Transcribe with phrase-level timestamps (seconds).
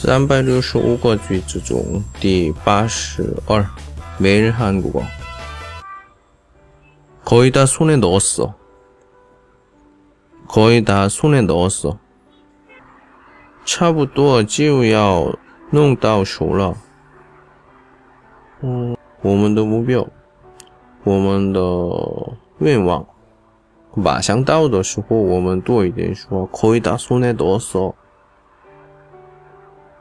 [0.00, 3.64] 三百六十五个句子中第八十二
[4.18, 5.02] 매일한국어
[7.24, 8.54] 거의 다 손에 넣었어.
[10.46, 11.98] 거의 다 손에 넣었어.
[13.64, 15.36] 差不多就要
[15.70, 16.76] 弄到手了。
[18.62, 20.06] 嗯，我们的目标，
[21.02, 21.60] 我们的
[22.58, 23.04] 愿望，
[23.94, 27.92] 马上到的时候，我们多一点说거의다손에넣었어。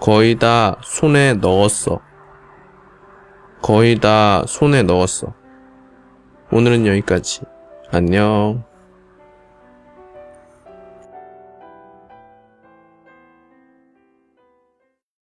[0.00, 2.00] 거의 다 손에 넣었어.
[3.60, 5.34] 거의 다 손에 넣었어.
[6.52, 7.42] 오늘은 여기까지.
[7.90, 8.67] 안녕.